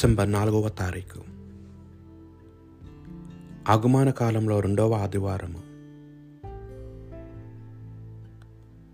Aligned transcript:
December 0.00 0.32
నాలుగవ 0.32 0.68
తారీఖు. 0.68 1.20
ఆగమాన 3.68 4.10
కాలంలో 4.10 4.60
రెండవ 4.60 4.94
ఆదివారము. 4.94 5.58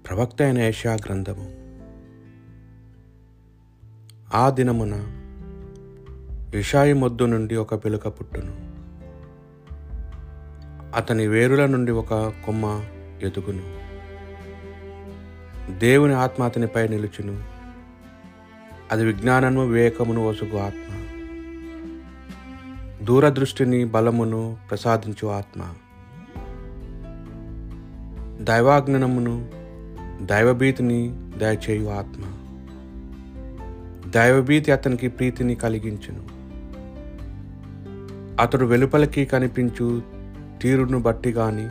ప్రవక్త 0.08 0.42
అయిన 0.42 0.58
ఏషా 0.58 0.94
గ్రంథము. 0.94 1.50
ఆ 4.36 4.50
దినమున 4.50 4.94
ఇషాయి 6.54 6.92
మొద్దు 6.92 7.24
నుండి 7.24 7.56
ఒక 7.56 7.84
పిలుక 7.84 8.08
పుట్టును. 8.08 8.54
అతని 10.96 11.26
వేరుల 11.26 11.66
నుండి 11.66 11.92
ఒక 11.92 12.14
కొమ్మ 12.46 12.84
ఎదుగును. 13.22 13.78
దేవుని 15.78 16.14
ఆత్మ 16.14 16.42
అతనిపై 16.42 16.88
నిలుచును. 16.88 17.55
అది 18.92 19.04
విజ్ఞానము 19.04 19.66
వివేకమును 19.66 20.28
వసుగు 20.28 20.58
ఆత్మ. 20.58 20.92
దూరదృష్టిని 23.04 23.84
బలమును 23.84 24.56
ప్రసాదించు 24.70 25.28
ఆత్మ. 25.28 25.62
దైవాజ్ఞనమును 28.40 29.48
దైవభీతిని 30.22 31.30
దయచేయు 31.38 31.88
ఆత్మ. 31.88 32.32
దైవభీతి 34.10 34.72
అతనికి 34.72 35.08
ప్రీతిని 35.08 35.54
కలిగించును. 35.54 36.36
అతడు 38.42 38.66
వెలుపలికి 38.66 39.24
కనిపించు 39.24 40.02
తీరును 40.62 41.00
బట్టి 41.00 41.30
గాని 41.30 41.68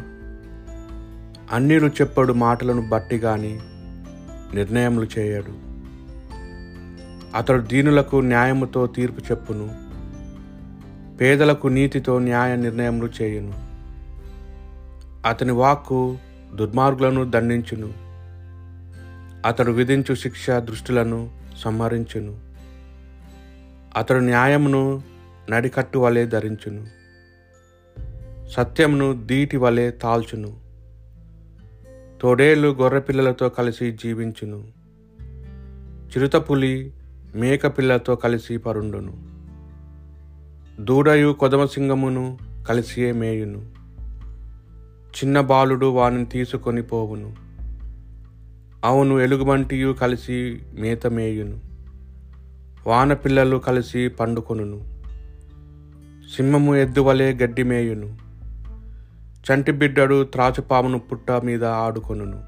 అన్నిలు 1.51 1.87
చెప్పడు 1.87 2.33
మాటలను 2.33 2.89
బట్టి 2.89 3.15
గాని 3.15 3.59
నిర్ణయములు 4.55 5.07
చేయడు. 5.19 5.64
అతడు 7.35 7.61
దీనులకు 7.61 8.15
న్యాయముతో 8.15 8.87
తీర్పు 8.87 9.19
చెప్పును 9.19 9.85
పేదలకు 11.17 11.67
నీతితో 11.67 12.19
న్యాయ 12.19 12.55
నిర్ణయములు 12.55 13.09
చేయును. 13.21 13.53
అతని 15.27 15.51
వాక్కు 15.51 16.17
దుర్మార్గులను 16.55 17.31
దండించును 17.31 17.93
అతడు 19.47 19.71
విధించు 19.71 20.15
శిక్ష 20.15 20.49
దృష్టిలను 20.49 21.29
సంహరించును. 21.57 22.39
అతడు 23.95 24.17
న్యాయమును 24.17 25.01
నడికట్టు 25.49 25.97
వలె 25.97 26.25
ధరించును 26.25 26.85
సత్యమును 28.49 29.25
దీటి 29.25 29.57
వలె 29.57 29.91
తాల్చును 29.91 30.57
తోడేలు 32.21 32.67
గొర్రెపిల్లలతో 32.67 33.49
కలిసి 33.49 33.91
జీవించును. 33.91 34.67
చిరుతపులి 36.09 36.93
మేకపిల్లతో 37.35 38.15
కలిసి 38.15 38.57
పరుండును. 38.57 39.35
దూడయు 40.83 41.33
కొదమసింగమును 41.33 42.37
కలిసియే 42.69 43.11
మేయును. 43.11 43.65
చిన్న 45.09 45.41
బాలుడు 45.41 45.85
వానిని 45.85 46.25
తీసుకొని 46.25 46.81
పోవును. 46.81 47.35
అవును 48.83 49.19
ఎలుగుబంటియు 49.19 49.93
కలిసి 49.93 50.61
మేత 50.79 51.07
మేయును. 51.07 51.59
వానపిల్లలు 52.87 53.57
కలిసి 53.57 54.07
పండుకొనును. 54.07 55.01
సింహము 56.37 56.75
ఎద్దువలే 56.75 57.33
గడ్డి 57.33 57.63
మేయును. 57.63 58.17
చంటి 59.45 59.71
బిడ్డడు 59.71 60.23
త్రాచుపామును 60.23 60.99
పుట్ట 60.99 61.31
మీద 61.31 61.65
ఆడుకొనును. 61.65 62.43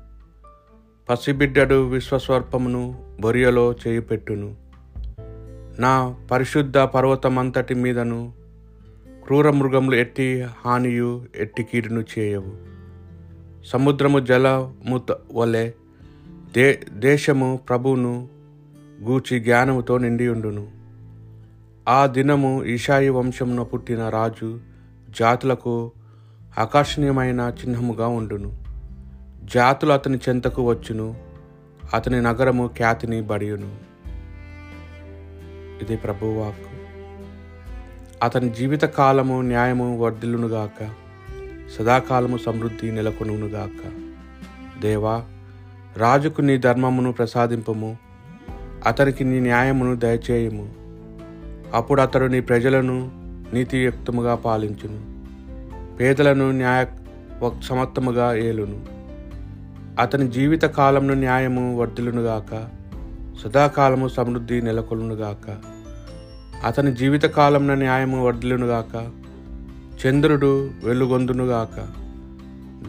పసిబిడ్డడు 1.10 1.90
విశ్వస్వర్పమును 1.90 3.00
బొరియలో 3.20 3.76
చేయుపెట్టును. 3.88 4.67
నా 5.80 6.16
పరిశుద్ధ 6.32 6.78
పర్వతమంతటి 6.78 7.76
మీదను 7.76 8.34
క్రూర 9.26 9.50
మృగములు 9.50 9.96
ఎట్టి 9.96 10.46
హానియు 10.66 11.26
ఎట్టి 11.36 11.64
కీడును 11.64 12.06
చేయవు. 12.20 12.56
సముద్రము 13.66 14.20
జలము 14.20 15.02
వలె 15.34 15.72
దే 16.56 16.80
దేశము 16.94 17.60
ప్రభువును 17.70 18.28
గూచి 19.04 19.40
జ్ఞానముతో 19.40 19.98
నిండియుండును. 19.98 20.68
ఆ 21.88 22.06
దినము 22.06 22.64
ఈశాయి 22.64 23.10
వంశమున 23.10 23.64
పుట్టిన 23.64 24.10
రాజు 24.10 24.60
జాతులకు 25.20 25.92
ఆకర్షణీయమైన 26.58 27.54
చిహ్నముగా 27.60 28.08
ఉండును. 28.08 28.64
జాతులు 29.44 29.94
అతని 29.94 30.18
చెంతకు 30.30 30.70
వచ్చును 30.70 31.16
అతని 31.94 32.22
నగరము 32.22 32.68
ఖ్యాతిని 32.68 33.22
బడియును. 33.22 33.97
ఇది 35.82 35.98
ప్రభువాక్కు 35.98 36.78
అతని 38.24 38.50
జీవిత 38.50 38.82
కాలము 38.82 39.42
న్యాయము 39.42 39.98
వర్ధిల్లునుగాక 39.98 40.90
సదాకాలము 41.78 42.38
సమృద్ధి 42.38 42.92
నెలకొనుగాక 42.92 43.92
దేవా 44.82 45.24
రాజుకు 45.98 46.42
నీ 46.42 46.58
ధర్మమును 46.58 47.12
ప్రసాదింపము 47.12 47.98
అతనికి 48.86 49.24
నీ 49.24 49.40
న్యాయమును 49.40 49.96
దయచేయము. 49.96 50.74
అప్పుడు 51.74 52.02
అతడు 52.02 52.26
నీ 52.26 52.40
ప్రజలను 52.40 53.12
నీతియుక్తముగా 53.54 54.36
పాలించును 54.36 55.18
పేదలను 55.96 56.52
న్యాయ 56.52 56.86
సమర్థముగా 57.64 58.36
ఏలును. 58.36 58.86
అతని 60.02 60.32
జీవిత 60.32 60.62
కాలంను 60.62 61.14
న్యాయము 61.14 61.82
గాక 62.22 62.70
సదాకాలము 63.44 64.08
సమృద్ధి 64.08 64.62
నెలకొలునుగాక 64.62 65.48
అతని 66.68 66.96
జీవితకాలంన 66.96 67.74
న్యాయము 67.74 68.26
వర్ధిల్లునుగాక 68.26 68.96
చంద్రుడు 70.06 70.70
వెలుగొందునుగాక 70.84 71.76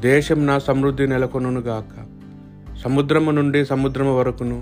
దేశంన 0.01 0.59
సమృద్ధి 0.59 1.07
నెలకొనుగాక 1.07 1.95
సముద్రము 2.85 3.31
నుండి 3.31 3.65
సముద్రము 3.65 4.17
వరకును 4.17 4.59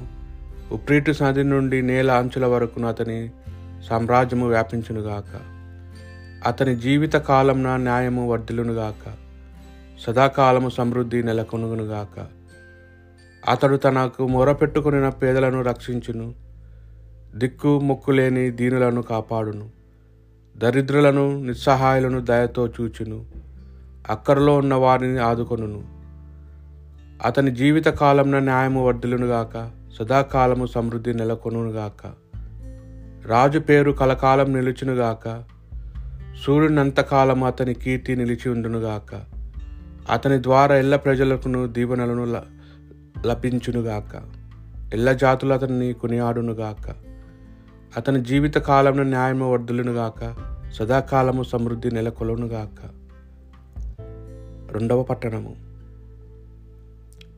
ఉప్రీటు 0.73 1.13
నది 1.23 1.45
నుండి 1.45 1.83
నేల 1.83 2.11
అంచుల 2.13 2.47
వరకును 2.47 2.89
అతని 2.89 3.19
సామ్రాజ్యము 3.89 4.47
వ్యాపించునుగాక 4.49 5.33
అతని 6.47 6.77
జీవిత 6.77 7.17
కాలంన 7.17 7.77
న్యాయము 7.77 8.31
వర్ధిల్లునుగాక 8.31 9.05
సదాకాలము 10.05 10.69
సమృద్ధి 10.69 11.23
నెలకొనుగాక 11.23 12.17
అతడు 13.49 13.77
తనకు 13.77 14.27
మొరపెట్టుకుని 14.27 15.11
పేదలను 15.11 15.63
రక్షించును 15.63 16.35
దిక్కు 17.35 17.81
మొక్కు 17.81 18.11
లేని 18.11 18.51
దీనులను 18.51 19.03
కాపాడును 19.03 19.71
దరిద్రులను 20.57 21.45
నిస్సహాయులను 21.45 22.21
దయతో 22.21 22.67
చూచును 22.67 23.25
అక్కరలో 24.11 24.57
ఉన్న 24.57 24.75
వారిని 24.75 25.19
ఆదుకొనును. 25.19 25.83
అతని 27.25 27.51
జీవిత 27.51 27.87
కాలంన 27.87 28.39
న్యాయము 28.39 28.87
వర్ధులునుగాక 28.87 29.71
సదాకాలము 29.99 30.67
సమృద్ధి 30.67 31.15
నెలకొనుగాక 31.15 32.13
రాజు 33.27 33.59
పేరు 33.59 33.93
కలకాలం 33.93 34.55
నిలుచునుగాక 34.55 35.45
సూర్యునంతకాలము 36.47 37.47
అతని 37.47 37.75
కీర్తి 37.75 38.17
నిలిచి 38.17 38.51
ఉండునుగాక 38.51 39.23
అతని 40.13 40.43
ద్వారా 40.43 40.77
ఎల్ల 40.77 40.97
ప్రజలకును 40.97 41.67
దీవెనలను 41.67 42.56
లభించునుగాక. 43.27 44.23
ఎల్ల 44.95 45.13
జాతులు 45.13 45.53
అతన్ని 45.53 45.93
కొనియాడునుగాక. 45.93 46.95
అతని 47.97 48.25
జీవిత 48.25 48.55
కాలంలో 48.55 49.03
న్యాయము 49.03 49.53
వర్ధులునుగాక 49.53 50.35
సదాకాలము 50.73 51.43
సమృద్ధి 51.43 51.91
నెలకొలునుగాక. 51.91 52.91
రెండవ 54.73 55.03
పట్టణము. 55.03 55.57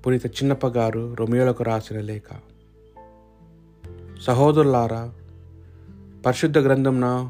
పునీత 0.07 0.27
చిన్నప్ప 0.27 0.67
గారు 0.67 1.17
రొమియోలకు 1.21 1.65
రాసిన 1.65 2.01
లేఖ. 2.01 2.37
సహోదరులారా 4.23 5.13
పరిశుద్ధ 6.27 6.59
గ్రంథంన 6.59 7.29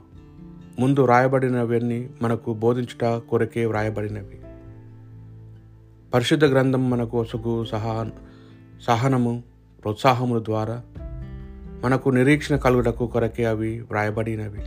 ముందు 0.79 1.00
వ్రాయబడినవన్నీ 1.00 2.11
మనకు 2.23 2.55
బోధించుట 2.55 3.05
కొరకే 3.05 3.67
వ్రాయబడినవి. 3.67 4.38
పరిశుద్ధ 6.15 6.44
గ్రంథం 6.44 6.91
మనకు 6.91 7.21
ఒసుగు 7.21 7.65
సహా 7.65 8.11
సహనము 8.83 9.43
ప్రోత్సాహముల 9.83 10.43
ద్వారా 10.45 10.83
మనకు 11.85 12.11
నిరీక్షణ 12.11 12.57
కలుగుటకు 12.57 13.07
కొరకే 13.07 13.45
అవి 13.45 13.81
వ్రాయబడినవి. 13.81 14.61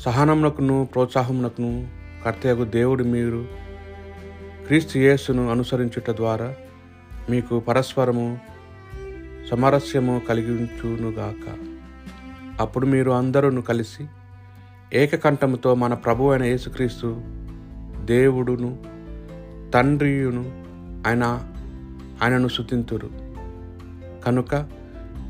సహనమునకును 0.00 0.88
ప్రోత్సాహమునకును 0.92 1.88
కర్తయ్యకు 2.24 2.64
దేవుడు 2.64 3.04
మీరు 3.04 3.46
క్రీస్తు 4.66 4.98
యేసును 4.98 5.50
అనుసరించుట 5.50 6.10
ద్వారా 6.10 6.54
మీకు 7.30 7.60
పరస్పరము 7.60 8.38
సమరస్యము 9.50 10.22
కలిగించునుగాక. 10.28 11.56
అప్పుడు 12.60 12.86
మీరు 12.86 13.10
అందరూ 13.10 13.60
కలిసి 13.60 14.06
ఏకకంఠముతో 14.92 15.74
మన 15.74 15.94
ప్రభు 15.94 16.24
అయిన 16.30 16.44
యేసుక్రీస్తు 16.44 17.20
దేవుడును 18.04 18.78
తండ్రియును 19.74 20.64
ఆయన 21.08 21.49
ఆయనను 22.22 22.48
శుతింతురు 22.48 23.10
కనుక 24.26 24.54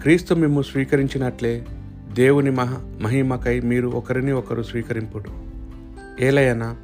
క్రీస్తు 0.02 0.34
మిమ్ము 0.34 0.62
స్వీకరించినట్లే 0.62 1.66
దేవుని 2.12 2.50
మహ 2.50 2.76
మహిమకై 3.02 3.60
మీరు 3.60 3.88
ఒకరిని 3.88 4.32
ఒకరు 4.32 4.62
స్వీకరింపుడు. 4.62 5.30
ఏలయనా 6.24 6.76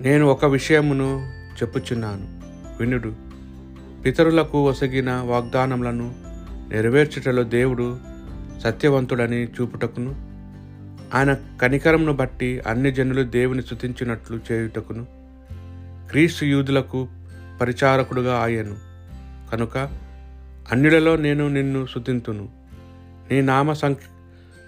నేను 0.00 0.26
ఒక 0.26 0.44
విషయమును 0.44 1.28
చెప్పుచున్నాను. 1.54 2.38
వినుడు 2.80 3.14
పితరులకు 4.04 4.68
ఒసగిన 4.68 5.12
వాగ్దానములను 5.12 6.14
నెరవేర్చుటలో 6.68 7.42
దేవుడు 7.42 7.98
సత్యవంతుడని 8.58 9.44
చూపుటకును 9.44 10.10
ఆయన 11.14 11.36
కనికరమును 11.62 12.12
బట్టి 12.12 12.60
అన్ని 12.66 12.92
జనులు 12.92 13.22
దేవుని 13.22 13.62
స్థుతించినట్లు 13.62 14.40
చేయుటకును 14.52 15.06
క్రీస్తు 16.10 16.44
యూదులకు 16.44 17.08
పరిచారకుడుగా 17.60 18.38
ఆయను. 18.38 18.87
కనుక 19.52 19.78
అన్యులలో 20.72 21.16
నేను 21.16 21.48
నిన్ను 21.48 21.86
శుద్ధింతును. 21.86 22.48
నీ 23.30 23.40
నామ 23.40 23.72
సంక్ 23.72 24.00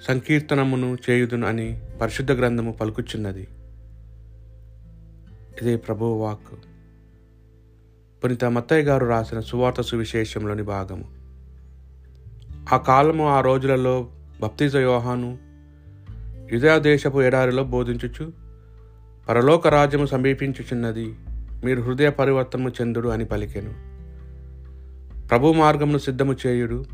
సంకీర్తనమును 0.08 0.96
చేయుదును 1.10 1.46
అని 1.46 1.80
పరిశుద్ధ 2.00 2.32
గ్రంథము 2.32 2.72
పలుకుచున్నది. 2.72 3.48
ఇదే 5.62 5.76
ప్రభు 5.76 6.04
వాక్ 6.04 6.54
పునిత 8.24 8.44
మత్తయ్య 8.44 8.82
గారు 8.82 9.06
రాసిన 9.06 9.40
సువార్త 9.40 9.80
సువిశేషంలోని 9.80 10.62
భాగము. 10.62 11.04
ఆ 12.74 12.76
కాలము 12.76 13.28
ఆ 13.28 13.40
రోజులలో 13.40 14.08
భక్తిజ 14.40 14.76
యోహాను 14.76 15.38
యుదయ 16.52 16.80
దేశపు 16.80 17.22
ఎడారిలో 17.22 17.64
బోధించుచు 17.64 18.32
పరలోక 19.28 19.68
రాజ్యము 19.68 20.06
సమీపించుచున్నది 20.06 21.14
మీరు 21.64 21.82
హృదయ 21.82 22.10
పరివర్తనము 22.10 22.68
చెందుడు 22.68 23.08
అని 23.08 23.24
పలికెను. 23.24 23.89
ప్రభు 25.30 25.52
మార్గమును 25.52 25.98
సిద్ధము 25.98 26.36
చేయుడు. 26.46 26.84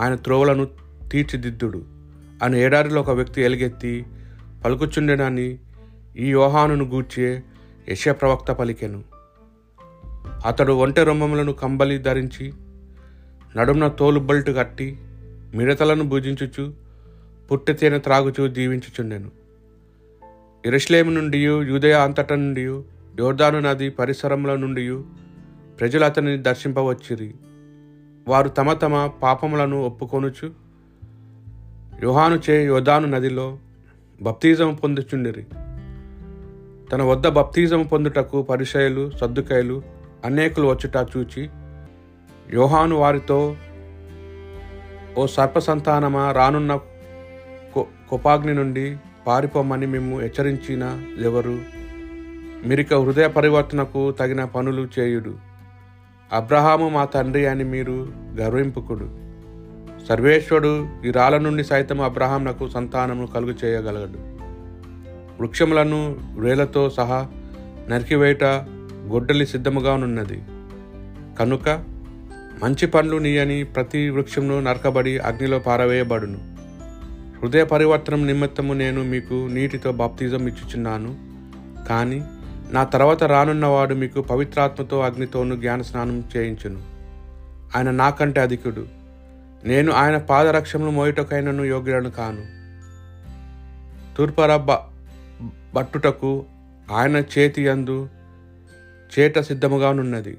ఆయన 0.00 0.14
త్రోవలను 0.14 0.68
తీర్చిదిద్దుడు. 1.12 1.84
అని 2.42 2.60
ఏడారిలో 2.60 3.00
ఒక 3.00 3.10
వ్యక్తి 3.10 3.42
ఎలుగెత్తి 3.42 4.06
పలుకుచుండెనని 4.64 5.58
ఈ 6.16 6.26
యోహానును 6.26 6.84
గూర్చే 6.84 7.42
యశ 7.88 8.08
ప్రవక్త 8.08 8.52
పలికెను. 8.52 9.04
అతడు 10.46 10.72
ఒంటె 10.72 11.04
రొమ్మములను 11.04 11.52
కంబలి 11.52 11.98
ధరించి 11.98 12.52
నడుమున 13.56 13.88
తోలు 13.88 14.20
బల్టు 14.20 14.52
కట్టి 14.52 14.96
మిడతలను 15.54 16.04
భుజించుచు 16.04 16.74
పుట్టి 17.52 17.72
తేనె 17.72 17.98
త్రాగుచూ 17.98 18.48
జీవించుచుండెను 18.48 19.30
ఇరస్లేము 20.66 21.10
నుండి 21.10 21.44
యూదయ 21.44 21.92
అంతట 21.92 22.32
నుండి 22.32 22.62
యోర్దాను 23.20 23.60
నది 23.60 23.90
పరిసరముల 23.90 24.56
నుండి 24.56 24.98
ప్రజలు 25.80 26.04
అతనిని 26.04 26.42
దర్శింపవచ్చిరి 26.42 27.34
వారు 28.28 28.48
తమ 28.48 28.72
తమ 28.72 29.10
పాపములను 29.22 29.82
ఒప్పుకొనుచు 29.82 30.50
యుహాను 32.02 32.40
చే 32.50 32.64
యోధాను 32.64 33.06
నదిలో 33.06 33.58
బప్తిజం 34.22 34.74
పొందుచుండిరి. 34.74 35.44
తన 36.92 37.02
వద్ద 37.02 37.28
బప్తిజం 37.28 37.82
పొందుటకు 37.82 38.42
పరిచయలు 38.42 39.10
సర్దుకాయలు 39.10 39.82
అనేకులు 40.24 40.66
వచ్చుట 40.66 41.08
చూచి 41.16 41.50
యోహాను 42.54 42.96
వారితో 42.96 43.56
ఓ 45.16 45.26
సర్ప 45.26 45.58
సంతానమా 45.58 46.32
రానున్న 46.32 46.80
కుపాగ్ని 48.10 48.54
నుండి 48.54 48.96
పారిపోమని 49.26 49.86
మేము 49.86 50.20
హెచ్చరించిన 50.20 50.84
ఎవరు? 51.24 51.58
మీరిక 52.66 52.94
హృదయ 52.94 53.28
పరివర్తనకు 53.28 54.10
తగిన 54.10 54.44
పనులు 54.44 54.88
చేయుడు 54.98 55.51
అబ్రహాము 56.32 56.88
మా 56.88 57.04
తండ్రి 57.04 57.46
అని 57.46 57.64
మీరు 57.64 58.08
గర్వింపుకుడు 58.40 59.06
సర్వేశ్వరుడు 60.08 60.88
ఈ 61.06 61.10
రాళ్ళ 61.10 61.38
నుండి 61.38 61.64
సైతం 61.64 62.00
అబ్రహాంనకు 62.00 62.68
సంతానము 62.68 63.26
కలుగు 63.26 63.54
చేయగలగడు 63.64 64.20
వృక్షములను 65.40 66.16
వేలతో 66.38 66.90
సహా 66.90 67.28
నరికివేయట 67.88 68.44
గొడ్డలి 69.12 69.46
సిద్ధముగా 69.46 69.92
ఉన్నది 69.94 70.42
కనుక 71.38 71.68
మంచి 72.62 72.86
పండ్లు 72.86 73.16
నీయని 73.16 73.64
ప్రతి 73.64 74.10
వృక్షమును 74.10 74.60
నరకబడి 74.60 75.18
అగ్నిలో 75.18 75.58
పారవేయబడును. 75.58 76.40
హృదయ 77.42 77.64
పరివర్తనం 77.64 78.26
నిమిత్తము 78.26 78.72
నేను 78.72 79.02
మీకు 79.04 79.48
నీటితో 79.50 79.92
బాప్తిజం 79.92 80.46
ఇచ్చుచున్నాను. 80.46 81.12
కానీ 81.88 82.22
నా 82.72 82.84
తర్వాత 82.84 83.24
రానున్నవాడు 83.24 83.94
మీకు 83.94 84.20
పవిత్రాత్మతో 84.20 85.00
అగ్నితోనూ 85.00 85.56
జ్ఞాన 85.56 85.82
స్నానం 85.82 86.24
చేయించును. 86.36 86.82
ఆయన 87.76 87.90
నాకంటే 87.90 88.40
అధికుడు. 88.40 88.86
నేను 89.64 89.92
ఆయన 89.92 90.18
పాదరక్షములు 90.18 90.90
మోయుటకైనను 90.90 91.62
యోగ్యులను 91.62 92.10
కాను. 92.10 92.62
తూర్పర 94.16 94.56
బ 94.56 94.70
బట్టుటకు 95.74 96.44
ఆయన 96.90 97.16
చేతి 97.16 97.66
యందు 97.66 98.08
చేట 99.18 99.38
సిద్ధముగానున్నది. 99.38 100.38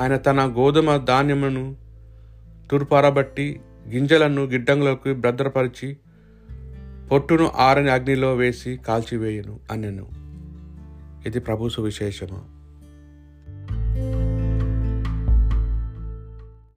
ఆయన 0.00 0.16
తన 0.16 0.54
గోధుమ 0.56 0.96
ధాన్యమును 0.96 1.76
తూర్పారబట్టి 2.70 3.60
గింజలను 3.92 4.44
గిడ్డంగులకు 4.44 5.14
భద్రపరిచి 5.14 5.96
పొట్టును 7.12 7.52
ఆరని 7.56 7.90
అగ్నిలో 7.90 8.34
వేసి 8.34 8.80
కాల్చివేయును 8.88 9.60
అనెను. 9.70 10.19
ఇది 11.26 11.40
ప్రభు 11.40 11.68
సువిశేషము 11.68 12.38